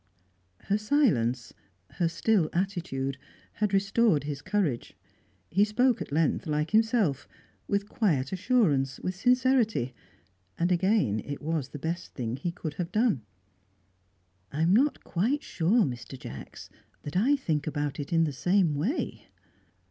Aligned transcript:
Her 0.61 0.79
silence, 0.79 1.53
her 1.91 2.07
still 2.07 2.49
attitude, 2.53 3.19
had 3.51 3.71
restored 3.71 4.23
his 4.23 4.41
courage. 4.41 4.93
He 5.51 5.63
spoke 5.63 6.01
at 6.01 6.11
length 6.11 6.47
like 6.47 6.71
himself, 6.71 7.27
with 7.67 7.87
quiet 7.87 8.31
assurance, 8.31 8.99
with 8.99 9.15
sincerity; 9.15 9.93
and 10.57 10.71
again 10.71 11.19
it 11.23 11.39
was 11.39 11.69
the 11.69 11.77
best 11.77 12.15
thing 12.15 12.35
he 12.37 12.51
could 12.51 12.73
have 12.73 12.91
done. 12.91 13.21
"I 14.51 14.63
am 14.63 14.73
not 14.75 15.03
quite 15.03 15.43
sure, 15.43 15.83
Mr. 15.83 16.17
Jacks, 16.17 16.71
that 17.03 17.15
I 17.15 17.35
think 17.35 17.67
about 17.67 17.99
it 17.99 18.11
in 18.11 18.23
the 18.23 18.33
same 18.33 18.73
way." 18.73 19.27